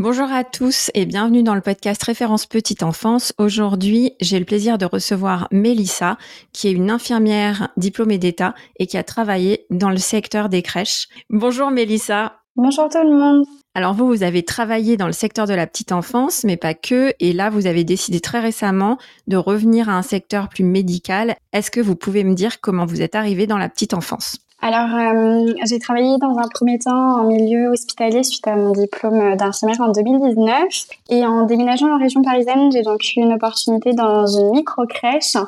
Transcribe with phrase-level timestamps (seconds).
[0.00, 3.34] Bonjour à tous et bienvenue dans le podcast Référence Petite Enfance.
[3.36, 6.16] Aujourd'hui, j'ai le plaisir de recevoir Mélissa,
[6.54, 11.08] qui est une infirmière diplômée d'État et qui a travaillé dans le secteur des crèches.
[11.28, 12.40] Bonjour Mélissa.
[12.56, 13.44] Bonjour tout le monde.
[13.74, 17.12] Alors vous, vous avez travaillé dans le secteur de la petite enfance, mais pas que,
[17.20, 21.36] et là, vous avez décidé très récemment de revenir à un secteur plus médical.
[21.52, 24.38] Est-ce que vous pouvez me dire comment vous êtes arrivé dans la petite enfance?
[24.62, 29.36] Alors, euh, j'ai travaillé dans un premier temps en milieu hospitalier suite à mon diplôme
[29.36, 30.64] d'infirmière en 2019.
[31.08, 35.38] Et en déménageant en région parisienne, j'ai donc eu une opportunité dans une micro-crèche.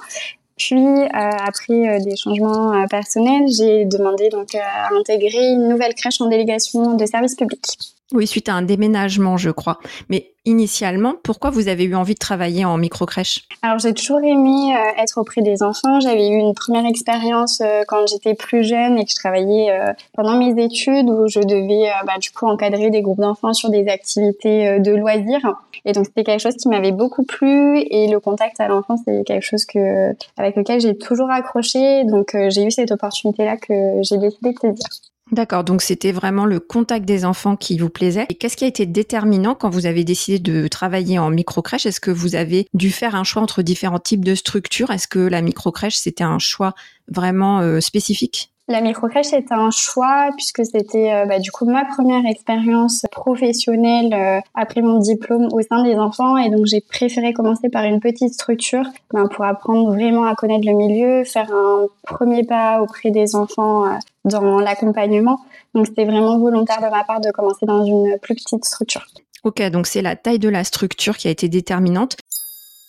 [0.56, 6.20] Puis, euh, après euh, des changements personnels, j'ai demandé donc à intégrer une nouvelle crèche
[6.22, 7.91] en délégation de service public.
[8.12, 9.78] Oui, suite à un déménagement, je crois.
[10.10, 13.48] Mais initialement, pourquoi vous avez eu envie de travailler en micro-crèche?
[13.62, 16.00] Alors, j'ai toujours aimé euh, être auprès des enfants.
[16.00, 19.92] J'avais eu une première expérience euh, quand j'étais plus jeune et que je travaillais euh,
[20.14, 23.88] pendant mes études où je devais, bah, du coup, encadrer des groupes d'enfants sur des
[23.88, 25.54] activités de loisirs.
[25.84, 29.24] Et donc, c'était quelque chose qui m'avait beaucoup plu et le contact à l'enfant, c'est
[29.24, 32.04] quelque chose que, avec lequel j'ai toujours accroché.
[32.04, 35.11] Donc, j'ai eu cette opportunité-là que j'ai décidé de saisir.
[35.30, 38.26] D'accord, donc c'était vraiment le contact des enfants qui vous plaisait.
[38.28, 41.86] Et qu'est-ce qui a été déterminant quand vous avez décidé de travailler en microcrèche?
[41.86, 44.90] Est-ce que vous avez dû faire un choix entre différents types de structures?
[44.90, 46.74] Est-ce que la microcrèche, c'était un choix
[47.08, 48.52] vraiment euh, spécifique?
[48.72, 54.12] La microcrèche c'était un choix puisque c'était euh, bah, du coup ma première expérience professionnelle
[54.12, 58.00] euh, après mon diplôme au sein des enfants et donc j'ai préféré commencer par une
[58.00, 63.10] petite structure ben, pour apprendre vraiment à connaître le milieu, faire un premier pas auprès
[63.10, 63.90] des enfants euh,
[64.24, 65.38] dans l'accompagnement.
[65.74, 69.06] Donc c'était vraiment volontaire de ma part de commencer dans une plus petite structure.
[69.44, 72.16] Ok, donc c'est la taille de la structure qui a été déterminante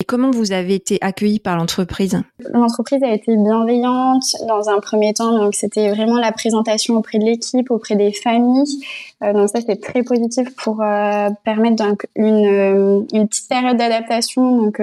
[0.03, 2.21] comment vous avez été accueilli par l'entreprise?
[2.53, 7.25] L'entreprise a été bienveillante dans un premier temps, donc c'était vraiment la présentation auprès de
[7.25, 8.81] l'équipe, auprès des familles.
[9.23, 13.77] Euh, donc ça c'est très positif pour euh, permettre donc une, euh, une petite période
[13.77, 14.63] d'adaptation.
[14.63, 14.81] Donc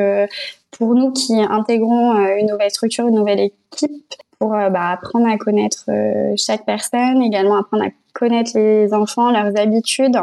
[0.71, 5.85] pour nous qui intégrons une nouvelle structure, une nouvelle équipe, pour bah, apprendre à connaître
[6.37, 10.17] chaque personne, également apprendre à connaître les enfants, leurs habitudes,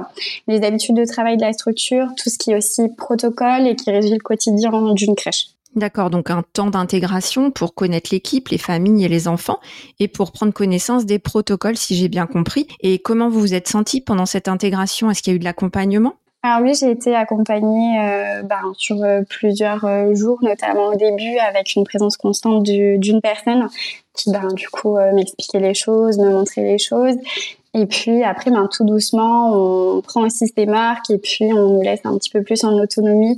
[0.47, 3.91] les habitudes de travail de la structure, tout ce qui est aussi protocole et qui
[3.91, 5.47] régit le quotidien d'une crèche.
[5.75, 9.59] D'accord, donc un temps d'intégration pour connaître l'équipe, les familles et les enfants,
[9.99, 12.67] et pour prendre connaissance des protocoles, si j'ai bien compris.
[12.81, 15.11] Et comment vous vous êtes senti pendant cette intégration?
[15.11, 16.15] Est-ce qu'il y a eu de l'accompagnement?
[16.43, 21.37] Alors oui, j'ai été accompagnée euh, ben, sur euh, plusieurs euh, jours, notamment au début,
[21.39, 23.67] avec une présence constante d'une personne
[24.13, 27.15] qui, ben, du coup, m'expliquait les choses, me montrait les choses.
[27.73, 31.81] Et puis après, ben, tout doucement, on prend aussi ces marques et puis on nous
[31.81, 33.37] laisse un petit peu plus en autonomie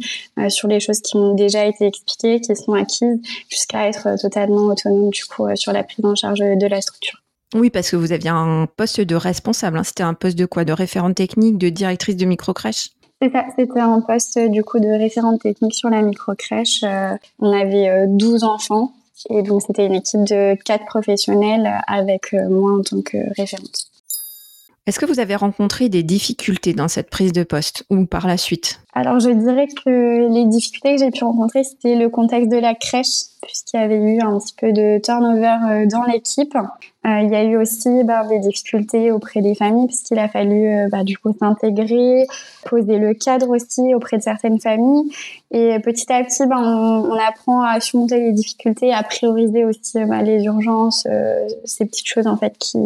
[0.49, 5.09] sur les choses qui ont déjà été expliquées, qui sont acquises, jusqu'à être totalement autonome
[5.09, 7.19] du coup sur la prise en charge de la structure.
[7.55, 9.77] Oui, parce que vous aviez un poste de responsable.
[9.77, 9.83] Hein.
[9.83, 10.65] C'était un poste de quoi?
[10.65, 12.89] De référente technique, de directrice de microcrèche?
[13.21, 16.83] C'est ça, c'était un poste du coup de référente technique sur la microcrèche.
[16.83, 18.93] Euh, on avait 12 enfants
[19.29, 23.89] et donc c'était une équipe de 4 professionnels avec moi en tant que référente.
[24.89, 28.37] Est-ce que vous avez rencontré des difficultés dans cette prise de poste ou par la
[28.37, 28.79] suite?
[28.93, 32.73] Alors je dirais que les difficultés que j'ai pu rencontrer, c'était le contexte de la
[32.73, 36.55] crèche, puisqu'il y avait eu un petit peu de turnover euh, dans l'équipe.
[36.55, 40.67] Euh, il y a eu aussi bah, des difficultés auprès des familles, puisqu'il a fallu
[40.67, 42.27] euh, bah, du coup s'intégrer,
[42.65, 45.09] poser le cadre aussi auprès de certaines familles.
[45.51, 50.43] Et petit à petit, bah, on, apprend à surmonter les difficultés, à prioriser aussi les
[50.43, 51.07] urgences,
[51.65, 52.77] ces petites choses en fait qui,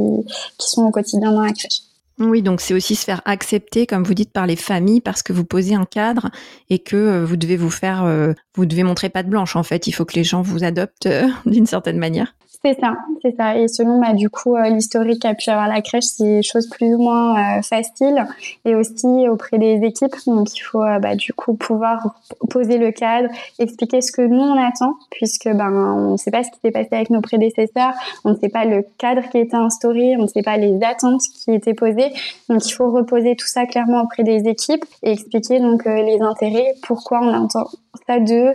[0.59, 1.81] sont au quotidien dans la crèche.
[2.19, 5.33] Oui, donc c'est aussi se faire accepter, comme vous dites, par les familles, parce que
[5.33, 6.29] vous posez un cadre
[6.69, 8.05] et que vous devez vous faire
[8.55, 9.87] vous devez montrer pas de blanche en fait.
[9.87, 11.09] Il faut que les gens vous adoptent
[11.45, 12.33] d'une certaine manière.
[12.65, 13.57] C'est ça, c'est ça.
[13.57, 16.69] Et selon bah, du coup euh, l'historique qu'a pu avoir la crèche, c'est des choses
[16.69, 18.25] plus ou moins euh, faciles
[18.63, 20.15] et aussi auprès des équipes.
[20.25, 22.15] Donc il faut euh, bah, du coup pouvoir
[22.49, 23.27] poser le cadre,
[23.59, 26.71] expliquer ce que nous on attend, puisque ben on ne sait pas ce qui s'est
[26.71, 30.27] passé avec nos prédécesseurs, on ne sait pas le cadre qui était instauré, on ne
[30.27, 32.13] sait pas les attentes qui étaient posées.
[32.47, 36.75] Donc il faut reposer tout ça clairement auprès des équipes et expliquer donc les intérêts,
[36.81, 37.67] pourquoi on attend
[38.07, 38.53] ça d'eux,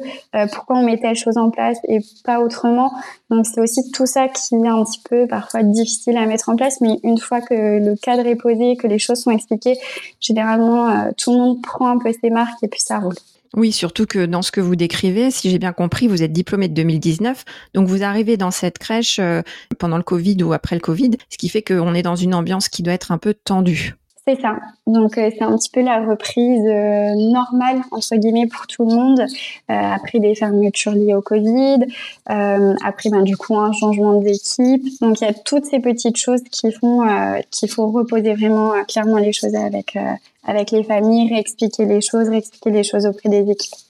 [0.52, 2.92] pourquoi on met telle chose en place et pas autrement.
[3.30, 6.56] Donc c'est aussi tout ça qui est un petit peu parfois difficile à mettre en
[6.56, 9.78] place, mais une fois que le cadre est posé, que les choses sont expliquées,
[10.20, 13.14] généralement euh, tout le monde prend un peu ses marques et puis ça roule.
[13.56, 16.68] Oui, surtout que dans ce que vous décrivez, si j'ai bien compris, vous êtes diplômé
[16.68, 17.44] de 2019,
[17.74, 19.40] donc vous arrivez dans cette crèche euh,
[19.78, 22.68] pendant le Covid ou après le Covid, ce qui fait qu'on est dans une ambiance
[22.68, 23.94] qui doit être un peu tendue.
[24.28, 24.58] C'est ça.
[24.86, 28.94] Donc euh, c'est un petit peu la reprise euh, normale entre guillemets pour tout le
[28.94, 29.24] monde euh,
[29.68, 31.78] après des fermetures liées au Covid,
[32.26, 34.84] après ben, du coup un changement d'équipe.
[35.00, 37.06] Donc il y a toutes ces petites choses qui font
[37.50, 39.96] qu'il faut reposer vraiment clairement les choses avec
[40.44, 43.87] avec les familles, réexpliquer les choses, réexpliquer les choses auprès des équipes.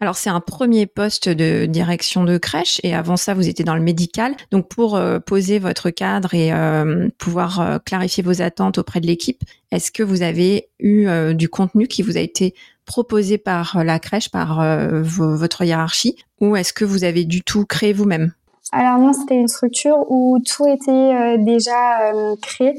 [0.00, 3.74] Alors c'est un premier poste de direction de crèche et avant ça vous étiez dans
[3.74, 4.36] le médical.
[4.52, 9.08] Donc pour euh, poser votre cadre et euh, pouvoir euh, clarifier vos attentes auprès de
[9.08, 9.42] l'équipe,
[9.72, 12.54] est-ce que vous avez eu du contenu qui vous a été
[12.86, 14.64] proposé par la crèche, par
[15.02, 18.32] votre hiérarchie, ou est-ce que vous avez du tout créé vous-même?
[18.72, 22.74] Alors non, c'était une structure où tout était déjà créé.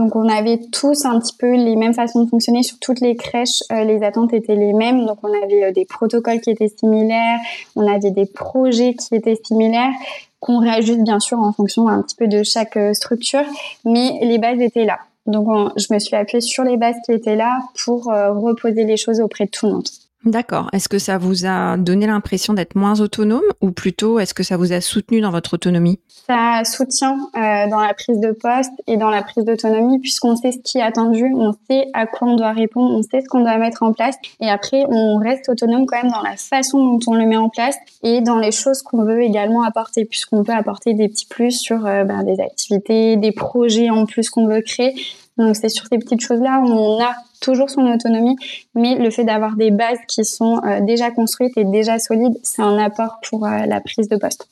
[0.00, 3.16] Donc on avait tous un petit peu les mêmes façons de fonctionner sur toutes les
[3.16, 3.62] crèches.
[3.70, 5.04] Euh, les attentes étaient les mêmes.
[5.04, 7.38] Donc on avait euh, des protocoles qui étaient similaires,
[7.76, 9.92] on avait des projets qui étaient similaires
[10.40, 13.44] qu'on réajuste bien sûr en fonction un petit peu de chaque euh, structure,
[13.84, 15.00] mais les bases étaient là.
[15.26, 19.20] Donc je me suis appuyée sur les bases qui étaient là pour reposer les choses
[19.20, 19.88] auprès de tout le monde.
[20.24, 20.68] D'accord.
[20.74, 24.58] Est-ce que ça vous a donné l'impression d'être moins autonome ou plutôt est-ce que ça
[24.58, 25.98] vous a soutenu dans votre autonomie?
[26.26, 30.52] Ça soutient euh, dans la prise de poste et dans la prise d'autonomie puisqu'on sait
[30.52, 33.40] ce qui est attendu, on sait à quoi on doit répondre, on sait ce qu'on
[33.40, 37.00] doit mettre en place et après on reste autonome quand même dans la façon dont
[37.06, 40.52] on le met en place et dans les choses qu'on veut également apporter puisqu'on peut
[40.52, 44.60] apporter des petits plus sur euh, ben, des activités, des projets en plus qu'on veut
[44.60, 44.94] créer.
[45.40, 48.36] Donc c'est sur ces petites choses-là où on a toujours son autonomie,
[48.74, 52.62] mais le fait d'avoir des bases qui sont euh, déjà construites et déjà solides, c'est
[52.62, 54.46] un apport pour euh, la prise de poste.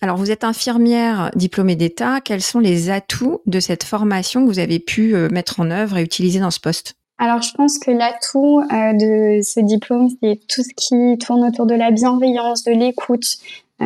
[0.00, 2.22] Alors, vous êtes infirmière diplômée d'État.
[2.22, 5.98] Quels sont les atouts de cette formation que vous avez pu euh, mettre en œuvre
[5.98, 6.94] et utiliser dans ce poste?
[7.18, 11.74] Alors, je pense que l'atout de ce diplôme, c'est tout ce qui tourne autour de
[11.74, 13.36] la bienveillance, de l'écoute,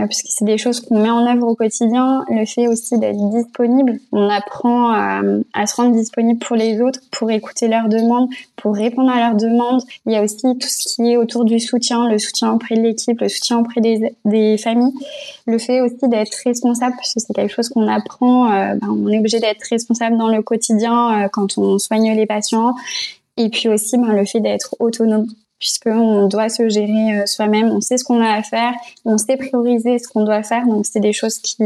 [0.06, 2.24] puisque c'est des choses qu'on met en œuvre au quotidien.
[2.28, 7.00] Le fait aussi d'être disponible, on apprend à, à, se rendre disponible pour les autres,
[7.10, 9.82] pour écouter leurs demandes, pour répondre à leurs demandes.
[10.06, 12.80] Il y a aussi tout ce qui est autour du soutien, le soutien auprès de
[12.80, 14.92] l'équipe, le soutien auprès des, familles.
[15.46, 19.18] Le fait aussi d'être responsable, puisque c'est quelque chose qu'on apprend, euh, ben, on est
[19.18, 22.74] obligé d'être responsable dans le quotidien euh, quand on soigne les patients.
[23.36, 25.26] Et puis aussi ben, le fait d'être autonome
[25.58, 28.72] puisqu'on doit se gérer euh, soi-même, on sait ce qu'on a à faire,
[29.04, 31.56] on sait prioriser ce qu'on doit faire, donc c'est des choses qui,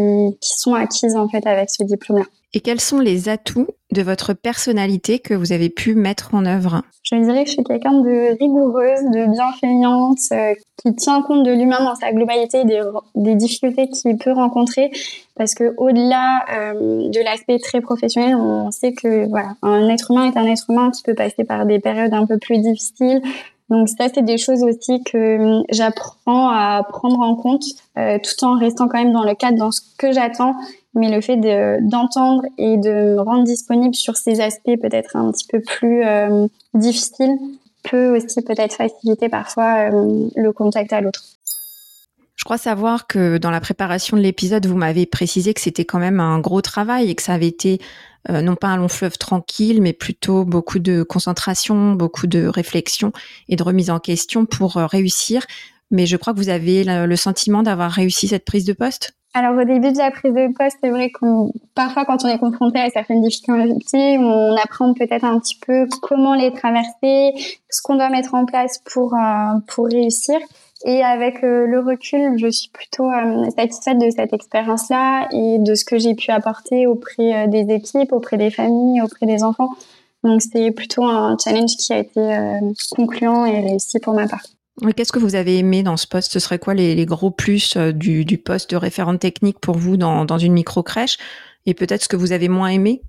[0.40, 2.24] qui sont acquises en fait avec ce diplôme-là.
[2.54, 6.82] Et quels sont les atouts de votre personnalité que vous avez pu mettre en œuvre?
[7.02, 11.50] Je dirais que je suis quelqu'un de rigoureuse, de bienveillante, euh, qui tient compte de
[11.50, 12.80] l'humain dans sa globalité, des,
[13.16, 14.90] des difficultés qu'il peut rencontrer,
[15.36, 20.30] parce que au-delà euh, de l'aspect très professionnel, on sait que voilà, un être humain
[20.32, 23.20] est un être humain qui peut passer par des périodes un peu plus difficiles,
[23.70, 27.64] donc ça, c'est des choses aussi que hum, j'apprends à prendre en compte,
[27.98, 30.54] euh, tout en restant quand même dans le cadre, dans ce que j'attends.
[30.94, 31.36] Mais le fait
[31.82, 36.48] d'entendre et de me rendre disponible sur ces aspects peut-être un petit peu plus euh,
[36.74, 37.36] difficiles
[37.88, 41.22] peut aussi peut-être faciliter parfois euh, le contact à l'autre.
[42.34, 45.98] Je crois savoir que dans la préparation de l'épisode, vous m'avez précisé que c'était quand
[45.98, 47.80] même un gros travail et que ça avait été
[48.30, 53.12] euh, non pas un long fleuve tranquille, mais plutôt beaucoup de concentration, beaucoup de réflexion
[53.48, 55.44] et de remise en question pour euh, réussir.
[55.90, 59.14] Mais je crois que vous avez le sentiment d'avoir réussi cette prise de poste?
[59.34, 62.38] Alors au début de la prise de poste, c'est vrai qu'on parfois quand on est
[62.38, 67.32] confronté à certaines difficultés, on apprend peut-être un petit peu comment les traverser,
[67.68, 70.38] ce qu'on doit mettre en place pour euh, pour réussir.
[70.84, 75.74] Et avec euh, le recul, je suis plutôt euh, satisfaite de cette expérience-là et de
[75.74, 79.70] ce que j'ai pu apporter auprès euh, des équipes, auprès des familles, auprès des enfants.
[80.22, 82.58] Donc c'est plutôt un challenge qui a été
[82.90, 84.42] concluant et réussi pour ma part.
[84.96, 86.32] Qu'est-ce que vous avez aimé dans ce poste?
[86.32, 90.38] Ce serait quoi les, gros plus du, poste de référente technique pour vous dans, dans
[90.38, 91.18] une micro-crèche?
[91.66, 93.00] Et peut-être ce que vous avez moins aimé?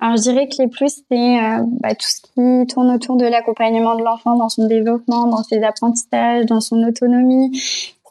[0.00, 1.36] Alors je dirais que les plus, c'est
[1.80, 5.62] bah, tout ce qui tourne autour de l'accompagnement de l'enfant dans son développement, dans ses
[5.62, 7.60] apprentissages, dans son autonomie.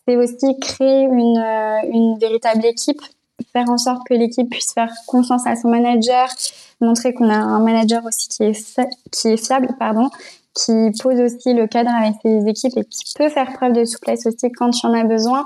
[0.07, 1.37] C'est aussi créer une,
[1.91, 3.01] une véritable équipe
[3.51, 6.27] faire en sorte que l'équipe puisse faire confiance à son manager,
[6.81, 10.09] montrer qu'on a un manager aussi qui est, qui est fiable, pardon,
[10.53, 14.25] qui pose aussi le cadre avec ses équipes et qui peut faire preuve de souplesse
[14.25, 15.45] aussi quand il en a besoin.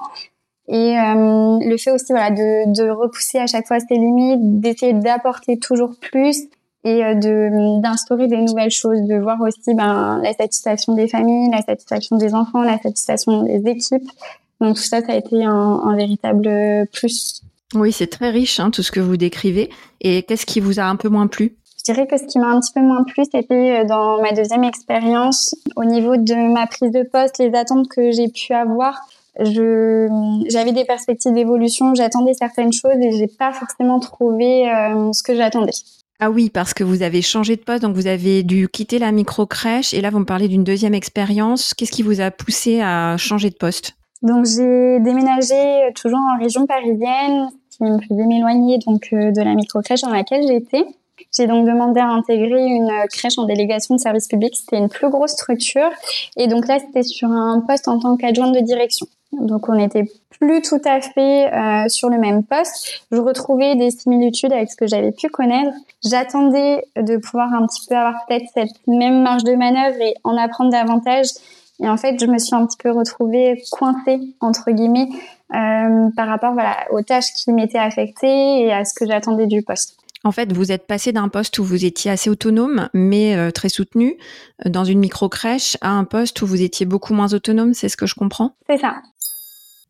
[0.67, 4.93] Et euh, le fait aussi voilà, de, de repousser à chaque fois ses limites, d'essayer
[4.93, 6.43] d'apporter toujours plus
[6.83, 11.49] et euh, de d'instaurer des nouvelles choses, de voir aussi ben, la satisfaction des familles,
[11.51, 14.09] la satisfaction des enfants, la satisfaction des équipes.
[14.59, 17.43] Donc tout ça, ça a été un, un véritable plus.
[17.73, 19.69] Oui, c'est très riche hein, tout ce que vous décrivez.
[20.01, 21.55] Et qu'est-ce qui vous a un peu moins plu?
[21.77, 24.31] Je dirais que ce qui m'a un petit peu moins plu, c'était euh, dans ma
[24.33, 28.99] deuxième expérience, au niveau de ma prise de poste, les attentes que j'ai pu avoir.
[29.39, 30.07] Je,
[30.49, 35.35] j'avais des perspectives d'évolution, j'attendais certaines choses et j'ai pas forcément trouvé euh, ce que
[35.35, 35.73] j'attendais.
[36.19, 39.11] Ah oui, parce que vous avez changé de poste, donc vous avez dû quitter la
[39.11, 41.75] micro crèche et là vous me parlez d'une deuxième expérience.
[41.75, 43.93] Qu'est-ce qui vous a poussé à changer de poste?
[44.23, 49.41] Donc j'ai déménagé euh, toujours en région parisienne, qui me faisait m'éloigner donc euh, de
[49.41, 50.83] la micro-crèche dans laquelle j'étais.
[51.35, 54.55] J'ai donc demandé à intégrer une crèche en délégation de service public.
[54.55, 55.89] C'était une plus grosse structure.
[56.35, 59.07] Et donc là, c'était sur un poste en tant qu'adjointe de direction.
[59.31, 60.05] Donc on n'était
[60.39, 63.01] plus tout à fait euh, sur le même poste.
[63.11, 65.71] Je retrouvais des similitudes avec ce que j'avais pu connaître.
[66.03, 70.37] J'attendais de pouvoir un petit peu avoir peut-être cette même marge de manœuvre et en
[70.37, 71.27] apprendre davantage
[71.79, 75.09] et en fait, je me suis un petit peu retrouvée coincée, entre guillemets,
[75.53, 79.61] euh, par rapport voilà, aux tâches qui m'étaient affectées et à ce que j'attendais du
[79.61, 79.97] poste.
[80.23, 83.69] En fait, vous êtes passé d'un poste où vous étiez assez autonome, mais euh, très
[83.69, 84.17] soutenu,
[84.65, 88.07] dans une micro-crèche, à un poste où vous étiez beaucoup moins autonome, c'est ce que
[88.07, 88.55] je comprends?
[88.67, 88.95] C'est ça.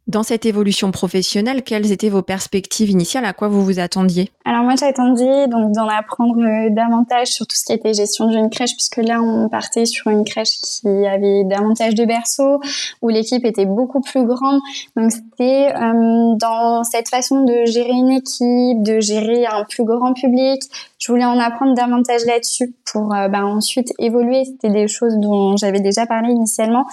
[0.08, 4.32] Dans cette évolution professionnelle, quelles étaient vos perspectives initiales À quoi vous vous attendiez?
[4.46, 8.50] Alors moi, j'attendais donc d'en apprendre euh, davantage sur tout ce qui était gestion d'une
[8.50, 12.62] crèche, puisque là, on partait sur une crèche qui avait davantage de berceaux,
[13.02, 14.62] où l'équipe était beaucoup plus grande.
[14.96, 20.14] Donc c'était euh, dans cette façon de gérer une équipe, de gérer un plus grand
[20.14, 20.62] public.
[21.00, 24.46] Je voulais en apprendre davantage là-dessus pour euh, bah, ensuite évoluer.
[24.46, 26.86] C'était des choses dont j'avais déjà parlé initialement.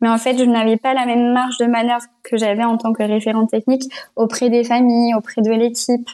[0.00, 2.92] Mais en fait, je n'avais pas la même marge de manœuvre que j'avais en tant
[2.92, 3.84] que référente technique
[4.16, 6.08] auprès des familles, auprès de l'équipe.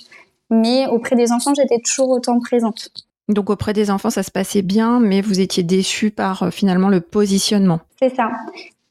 [0.51, 2.91] Mais auprès des enfants, j'étais toujours autant présente.
[3.29, 6.89] Donc auprès des enfants, ça se passait bien, mais vous étiez déçue par euh, finalement
[6.89, 7.81] le positionnement.
[8.01, 8.31] C'est ça.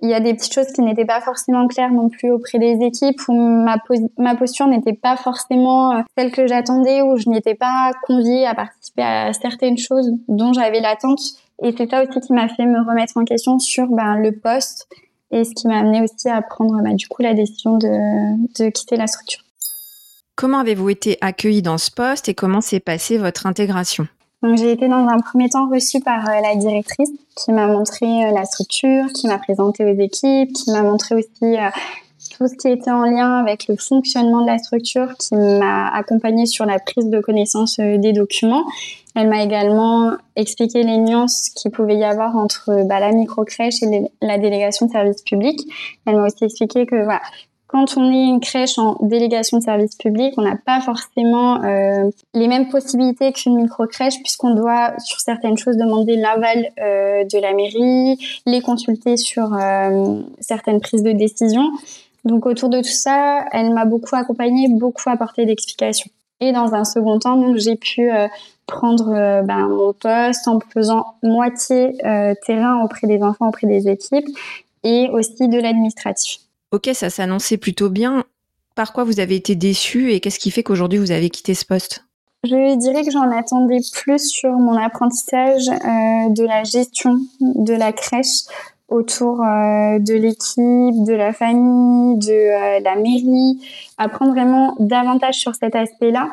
[0.01, 2.77] Il y a des petites choses qui n'étaient pas forcément claires non plus auprès des
[2.85, 3.77] équipes, où ma,
[4.17, 8.53] ma posture n'était pas forcément euh, celle que j'attendais, où je n'étais pas conviée à
[8.53, 11.21] participer à certaines choses dont j'avais l'attente.
[11.63, 14.87] Et c'est ça aussi qui m'a fait me remettre en question sur ben, le poste
[15.31, 18.69] et ce qui m'a amené aussi à prendre ben, du coup la décision de, de
[18.69, 19.41] quitter la structure.
[20.35, 24.07] Comment avez-vous été accueilli dans ce poste et comment s'est passée votre intégration?
[24.53, 28.31] J'ai été dans un premier temps reçue par euh, la directrice qui m'a montré euh,
[28.31, 31.69] la structure, qui m'a présenté aux équipes, qui m'a montré aussi euh,
[32.37, 36.45] tout ce qui était en lien avec le fonctionnement de la structure, qui m'a accompagnée
[36.45, 38.63] sur la prise de connaissance des documents
[39.15, 44.11] elle m'a également expliqué les nuances qu'il pouvait y avoir entre bah, la micro-crèche et
[44.21, 45.61] la délégation de service public.
[46.05, 47.21] Elle m'a aussi expliqué que voilà,
[47.67, 52.09] quand on est une crèche en délégation de service public, on n'a pas forcément euh,
[52.33, 57.53] les mêmes possibilités qu'une micro-crèche puisqu'on doit sur certaines choses demander l'aval euh, de la
[57.53, 61.71] mairie, les consulter sur euh, certaines prises de décision.
[62.25, 66.09] Donc autour de tout ça, elle m'a beaucoup accompagnée, beaucoup apporté d'explications.
[66.41, 68.27] Et dans un second temps, donc j'ai pu euh,
[68.65, 73.87] prendre euh, ben, mon poste en faisant moitié euh, terrain auprès des enfants, auprès des
[73.87, 74.27] équipes
[74.83, 76.39] et aussi de l'administratif.
[76.71, 78.25] Ok, ça s'annonçait plutôt bien.
[78.75, 81.63] Par quoi vous avez été déçu et qu'est-ce qui fait qu'aujourd'hui vous avez quitté ce
[81.63, 82.03] poste?
[82.43, 88.43] Je dirais que j'en attendais plus sur mon apprentissage de la gestion de la crèche
[88.87, 93.59] autour de l'équipe, de la famille, de la mairie,
[93.97, 96.29] apprendre vraiment davantage sur cet aspect-là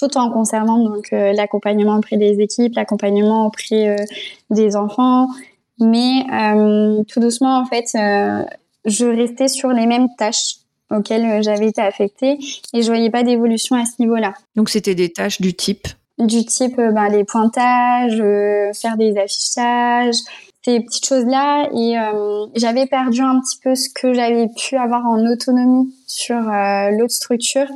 [0.00, 4.04] tout en conservant donc euh, l'accompagnement auprès des équipes, l'accompagnement auprès euh,
[4.50, 5.28] des enfants.
[5.78, 7.86] Mais euh, tout doucement, en fait,
[8.84, 10.56] je restais sur les mêmes tâches
[10.90, 12.38] auxquelles j'avais été affectée
[12.74, 14.34] et je voyais pas d'évolution à ce niveau-là.
[14.56, 15.86] Donc c'était des tâches du type?
[16.18, 18.18] Du type ben, les pointages,
[18.74, 20.16] faire des affichages,
[20.64, 21.94] ces petites choses-là et
[22.56, 27.66] j'avais perdu un petit peu ce que j'avais pu avoir en autonomie sur l'autre structure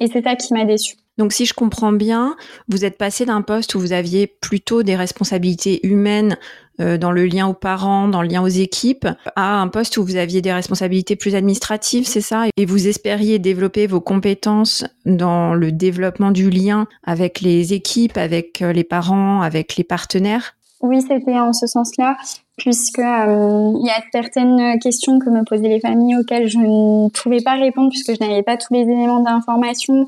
[0.00, 0.96] et c'est ça qui m'a déçue.
[1.16, 2.34] Donc si je comprends bien,
[2.66, 6.36] vous êtes passé d'un poste où vous aviez plutôt des responsabilités humaines
[6.80, 10.16] dans le lien aux parents, dans le lien aux équipes, à un poste où vous
[10.16, 12.46] aviez des responsabilités plus administratives, c'est ça?
[12.56, 18.58] Et vous espériez développer vos compétences dans le développement du lien avec les équipes, avec
[18.58, 20.56] les parents, avec les partenaires?
[20.84, 22.16] Oui, c'était en ce sens-là,
[22.56, 27.40] puisque euh, y a certaines questions que me posaient les familles auxquelles je ne pouvais
[27.40, 30.06] pas répondre puisque je n'avais pas tous les éléments d'information.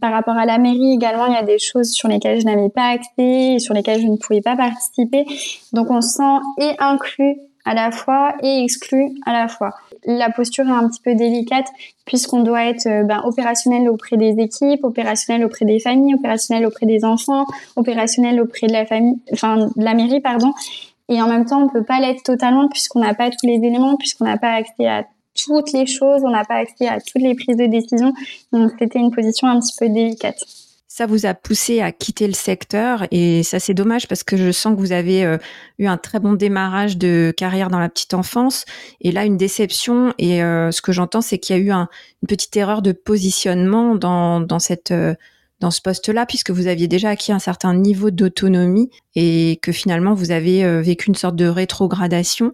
[0.00, 2.68] Par rapport à la mairie également, il y a des choses sur lesquelles je n'avais
[2.68, 5.24] pas accès et sur lesquelles je ne pouvais pas participer.
[5.72, 9.74] Donc on se sent et inclus à la fois et exclu à la fois.
[10.06, 11.66] La posture est un petit peu délicate
[12.04, 16.86] puisqu'on doit être euh, ben, opérationnel auprès des équipes, opérationnel auprès des familles, opérationnel auprès
[16.86, 17.44] des enfants,
[17.74, 20.52] opérationnel auprès de la famille, enfin de la mairie pardon.
[21.08, 23.96] Et en même temps, on peut pas l'être totalement puisqu'on n'a pas tous les éléments,
[23.96, 27.34] puisqu'on n'a pas accès à toutes les choses, on n'a pas accès à toutes les
[27.34, 28.12] prises de décision.
[28.52, 30.42] Donc c'était une position un petit peu délicate
[30.96, 34.50] ça vous a poussé à quitter le secteur et ça c'est dommage parce que je
[34.50, 35.36] sens que vous avez euh,
[35.78, 38.64] eu un très bon démarrage de carrière dans la petite enfance
[39.02, 41.86] et là une déception et euh, ce que j'entends c'est qu'il y a eu une
[42.26, 45.14] petite erreur de positionnement dans, dans cette euh,
[45.60, 50.14] dans ce poste-là puisque vous aviez déjà acquis un certain niveau d'autonomie et que finalement
[50.14, 52.52] vous avez vécu une sorte de rétrogradation.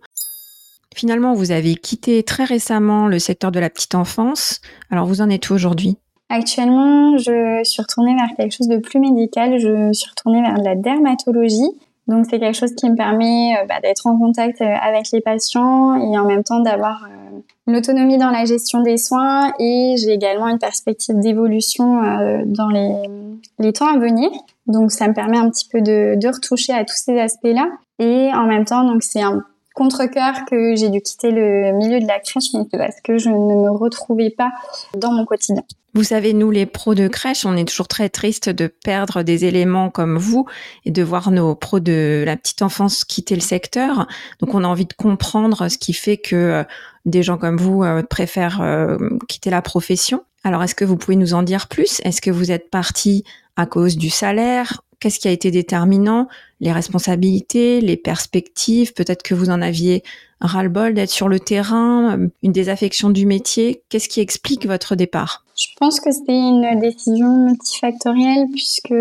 [0.94, 4.60] Finalement, vous avez quitté très récemment le secteur de la petite enfance.
[4.90, 5.96] Alors vous en êtes où aujourd'hui?
[6.34, 9.58] Actuellement, je suis retournée vers quelque chose de plus médical.
[9.58, 11.68] Je suis retournée vers de la dermatologie.
[12.08, 15.20] Donc c'est quelque chose qui me permet euh, bah, d'être en contact euh, avec les
[15.20, 20.12] patients et en même temps d'avoir euh, l'autonomie dans la gestion des soins et j'ai
[20.12, 22.00] également une perspective d'évolution
[22.46, 24.30] dans les, temps à venir.
[24.66, 28.30] Donc ça me permet un petit peu de, de retoucher à tous ces aspects-là et
[28.34, 32.20] en même temps donc c'est un contre-cœur que j'ai dû quitter le milieu de la
[32.20, 34.50] crèche, parce que je ne me retrouvais pas
[34.94, 35.62] dans mon quotidien.
[35.94, 39.44] Vous savez, nous, les pros de crèche, on est toujours très triste de perdre des
[39.44, 40.46] éléments comme vous
[40.86, 44.06] et de voir nos pros de la petite enfance quitter le secteur.
[44.40, 46.64] Donc, on a envie de comprendre ce qui fait que euh,
[47.04, 48.96] des gens comme vous euh, préfèrent euh,
[49.28, 50.22] quitter la profession.
[50.44, 52.00] Alors, est-ce que vous pouvez nous en dire plus?
[52.04, 53.24] Est-ce que vous êtes parti
[53.56, 56.28] à cause du salaire Qu'est-ce qui a été déterminant?
[56.60, 60.04] Les responsabilités, les perspectives Peut-être que vous en aviez
[60.40, 63.82] ras-le-bol d'être sur le terrain, une désaffection du métier.
[63.88, 65.44] Qu'est-ce qui explique votre départ?
[65.56, 68.94] Je pense que c'était une décision multifactorielle puisque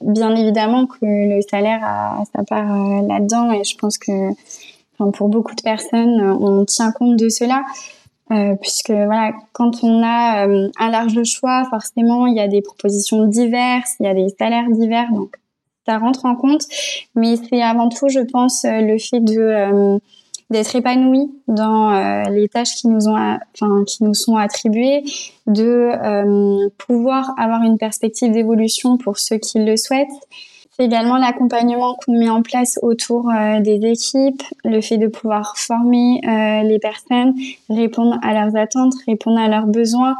[0.00, 4.32] bien évidemment que le salaire a sa part euh, là-dedans et je pense que
[5.12, 7.62] pour beaucoup de personnes, on tient compte de cela.
[8.32, 12.60] Euh, puisque voilà, quand on a euh, un large choix, forcément, il y a des
[12.60, 15.36] propositions diverses, il y a des salaires divers, donc
[15.86, 16.62] ça rentre en compte.
[17.14, 20.00] Mais c'est avant tout, je pense, euh, le fait de
[20.48, 21.90] d'être épanoui dans
[22.30, 25.02] les tâches qui nous ont, enfin qui nous sont attribuées,
[25.48, 30.06] de pouvoir avoir une perspective d'évolution pour ceux qui le souhaitent,
[30.76, 35.56] c'est également l'accompagnement qu'on met en place autour euh, des équipes, le fait de pouvoir
[35.56, 37.34] former euh, les personnes,
[37.70, 40.14] répondre à leurs attentes, répondre à leurs besoins.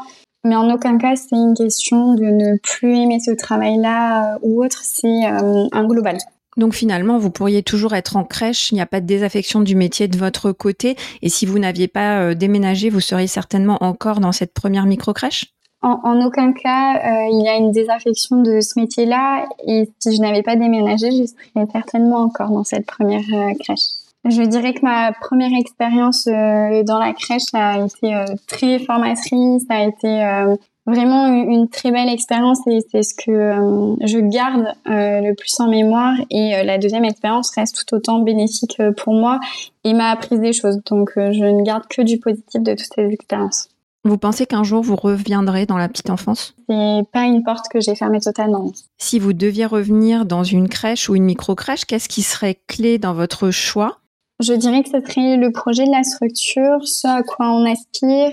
[0.45, 4.65] Mais en aucun cas, c'est une question de ne plus aimer ce travail-là euh, ou
[4.65, 6.17] autre, c'est un global.
[6.57, 9.77] Donc finalement, vous pourriez toujours être en crèche, il n'y a pas de désaffection du
[9.77, 10.97] métier de votre côté.
[11.21, 15.56] Et si vous n'aviez pas déménagé, vous seriez certainement encore dans cette première micro-crèche?
[15.87, 19.47] En, aucun cas, euh, il y a une désaffection de ce métier-là.
[19.67, 23.87] Et si je n'avais pas déménagé, je serais certainement encore dans cette première euh, crèche.
[24.29, 28.13] Je dirais que ma première expérience euh, dans la crèche a été
[28.49, 34.19] très formatrice, ça a été vraiment une, très belle expérience et c'est ce que je
[34.19, 36.15] garde le plus en mémoire.
[36.31, 39.39] Et la deuxième expérience reste tout autant bénéfique pour moi
[39.85, 40.81] et m'a appris des choses.
[40.91, 43.69] Donc je ne garde que du positif de toutes ces expériences.
[44.07, 46.55] Vous pensez qu'un jour vous reviendrez dans la petite enfance?
[46.69, 48.71] C'est pas une porte que j'ai fermée totalement.
[48.99, 53.15] Si vous deviez revenir dans une crèche ou une micro-crèche, qu'est-ce qui serait clé dans
[53.15, 53.99] votre choix?
[54.39, 58.31] Je dirais que ce serait le projet de la structure, ce à quoi on aspire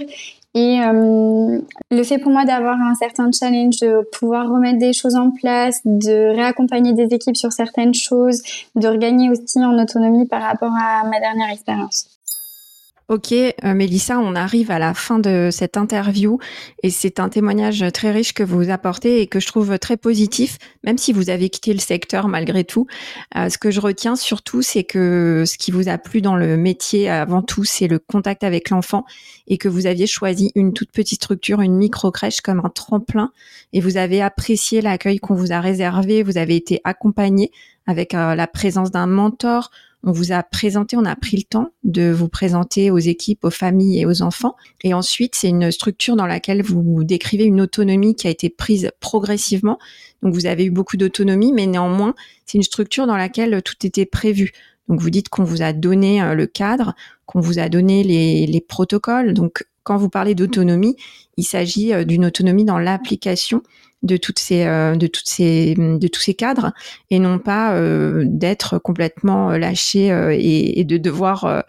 [0.55, 1.59] et euh,
[1.89, 5.81] le fait pour moi d'avoir un certain challenge, de pouvoir remettre des choses en place,
[5.83, 8.43] de réaccompagner des équipes sur certaines choses,
[8.75, 12.05] de regagner aussi en autonomie par rapport à ma dernière expérience.
[13.09, 16.39] Ok, euh, Mélissa, on arrive à la fin de cette interview
[16.83, 20.57] et c'est un témoignage très riche que vous apportez et que je trouve très positif,
[20.85, 22.87] même si vous avez quitté le secteur malgré tout.
[23.35, 26.55] Euh, ce que je retiens surtout, c'est que ce qui vous a plu dans le
[26.55, 29.03] métier avant tout, c'est le contact avec l'enfant
[29.47, 33.33] et que vous aviez choisi une toute petite structure, une micro-crèche comme un tremplin
[33.73, 37.51] et vous avez apprécié l'accueil qu'on vous a réservé, vous avez été accompagné
[37.85, 39.71] avec euh, la présence d'un mentor,
[40.03, 43.49] on vous a présenté, on a pris le temps de vous présenter aux équipes, aux
[43.49, 44.55] familles et aux enfants.
[44.83, 48.91] Et ensuite, c'est une structure dans laquelle vous décrivez une autonomie qui a été prise
[48.99, 49.79] progressivement.
[50.21, 54.05] Donc, vous avez eu beaucoup d'autonomie, mais néanmoins, c'est une structure dans laquelle tout était
[54.05, 54.51] prévu.
[54.89, 56.93] Donc vous dites qu'on vous a donné le cadre,
[57.25, 59.33] qu'on vous a donné les, les protocoles.
[59.33, 60.95] Donc quand vous parlez d'autonomie,
[61.37, 63.61] il s'agit d'une autonomie dans l'application
[64.01, 66.73] de toutes ces de toutes ces de tous ces cadres
[67.09, 67.79] et non pas
[68.25, 71.63] d'être complètement lâché et, de devoir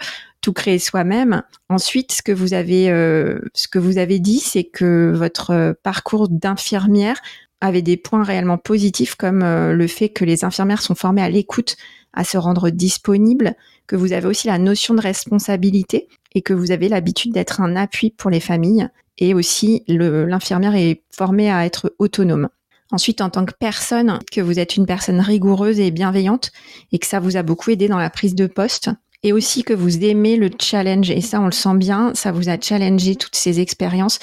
[0.45, 1.43] tout créer soi-même.
[1.71, 5.73] Ensuite, ce que vous avez, euh, ce que vous avez dit, c'est que votre euh,
[5.83, 7.19] parcours d'infirmière
[7.63, 11.31] avait des points réellement positifs, comme euh, le fait que les infirmières sont formées à
[11.31, 11.79] l'écoute,
[12.13, 13.55] à se rendre disponibles,
[13.87, 17.77] que vous avez aussi la notion de responsabilité et que vous avez l'habitude d'être un
[17.77, 18.89] appui pour les familles.
[19.19, 22.49] Et aussi, l'infirmière est formée à être autonome.
[22.91, 26.53] Ensuite, en tant que personne, que vous êtes une personne rigoureuse et bienveillante
[26.93, 28.91] et que ça vous a beaucoup aidé dans la prise de poste
[29.25, 31.11] et aussi que vous aimez le challenge.
[31.11, 34.19] Et ça, on le sent bien, ça vous a challengé toutes ces expériences.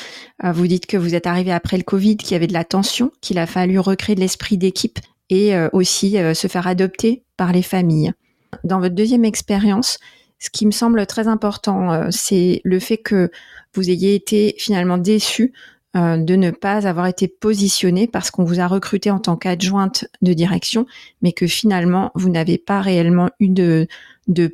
[0.46, 2.64] Euh, vous dites que vous êtes arrivé après le Covid, qu'il y avait de la
[2.64, 7.24] tension, qu'il a fallu recréer de l'esprit d'équipe et euh, aussi euh, se faire adopter
[7.36, 8.14] par les familles.
[8.64, 9.98] Dans votre deuxième expérience,
[10.42, 13.30] ce qui me semble très important, c'est le fait que
[13.76, 15.54] vous ayez été finalement déçu
[15.94, 20.34] de ne pas avoir été positionné parce qu'on vous a recruté en tant qu'adjointe de
[20.34, 20.86] direction,
[21.22, 23.88] mais que finalement vous n'avez pas réellement eu de,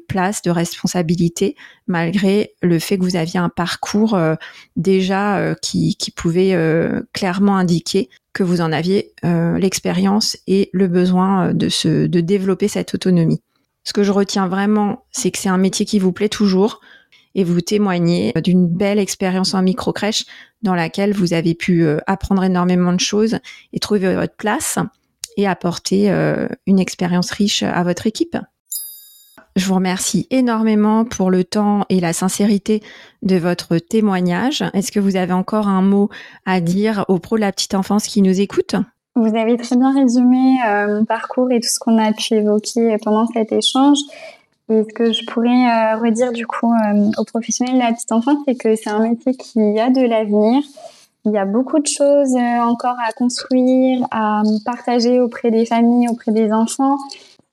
[0.07, 4.35] place, de responsabilité, malgré le fait que vous aviez un parcours euh,
[4.75, 11.55] déjà euh, qui, pouvait euh, clairement indiquer que vous en aviez l'expérience et le besoin
[11.55, 13.41] de développer cette autonomie.
[13.87, 16.81] Ce que je retiens vraiment, c'est que c'est un métier qui vous plaît toujours
[17.35, 20.25] et vous témoignez d'une belle expérience en micro-crèche
[20.61, 23.39] dans laquelle vous avez pu apprendre énormément de choses
[23.71, 24.77] et trouver votre place
[25.37, 26.09] et apporter
[26.65, 28.35] une expérience riche à votre équipe.
[29.55, 32.83] Je vous remercie énormément pour le temps et la sincérité
[33.23, 34.65] de votre témoignage.
[34.73, 36.09] Est-ce que vous avez encore un mot
[36.45, 38.75] à dire aux pros de la petite enfance qui nous écoutent?
[39.17, 42.97] Vous avez très bien résumé euh, mon parcours et tout ce qu'on a pu évoquer
[43.03, 43.97] pendant cet échange.
[44.69, 48.11] Et ce que je pourrais euh, redire du coup euh, aux professionnels de la petite
[48.11, 50.61] enfance, c'est que c'est un métier qui a de l'avenir.
[51.25, 56.31] Il y a beaucoup de choses encore à construire, à partager auprès des familles, auprès
[56.31, 56.97] des enfants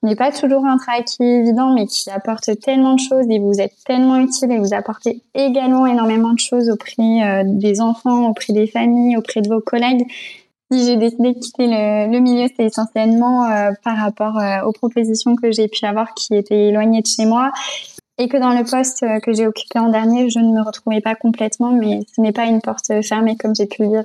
[0.03, 3.39] n'est pas toujours un travail qui est évident, mais qui apporte tellement de choses et
[3.39, 8.53] vous êtes tellement utile et vous apportez également énormément de choses auprès des enfants, auprès
[8.53, 10.05] des familles, auprès de vos collègues.
[10.71, 15.37] Si j'ai décidé de quitter le, milieu, c'est essentiellement euh, par rapport euh, aux propositions
[15.37, 17.53] que j'ai pu avoir qui étaient éloignées de chez moi.
[18.17, 21.17] Et que dans le poste que j'ai occupé en dernier, je ne me retrouvais pas
[21.17, 24.05] complètement, mais ce n'est pas une porte fermée comme j'ai pu le dire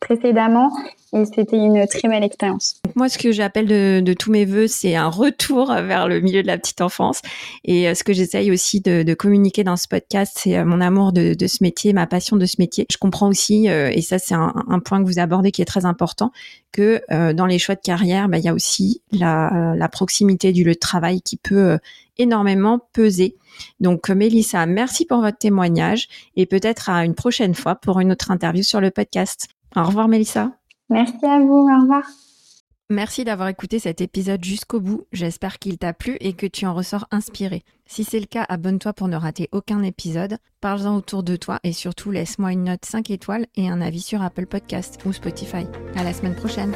[0.00, 0.70] précédemment
[1.12, 2.80] et c'était une très belle expérience.
[2.94, 6.46] Moi, ce que j'appelle de, tous mes voeux, c'est un retour vers le milieu de
[6.46, 7.22] la petite enfance.
[7.64, 11.12] Et euh, ce que j'essaye aussi de, communiquer dans ce podcast, c'est euh, mon amour
[11.12, 12.86] de, ce métier, ma passion de ce métier.
[12.90, 14.52] Je comprends aussi, euh, et ça c'est un,
[14.84, 16.30] point que vous abordez qui est très important,
[16.72, 20.74] que dans les choix de carrière, bah, il y a aussi la, proximité du lieu
[20.74, 21.78] de travail qui peut
[22.18, 23.36] énormément peser.
[23.80, 28.30] Donc, Mélissa, merci pour votre témoignage et peut-être à une prochaine fois pour une autre
[28.30, 29.48] interview sur le podcast.
[29.76, 30.52] Au revoir, Mélissa.
[30.90, 32.04] Merci à vous, au revoir.
[32.90, 35.02] Merci d'avoir écouté cet épisode jusqu'au bout.
[35.12, 37.62] J'espère qu'il t'a plu et que tu en ressors inspiré.
[37.84, 40.38] Si c'est le cas, abonne-toi pour ne rater aucun épisode.
[40.62, 44.22] Parle-en autour de toi et surtout laisse-moi une note 5 étoiles et un avis sur
[44.22, 45.66] Apple Podcast ou Spotify.
[45.96, 46.74] À la semaine prochaine.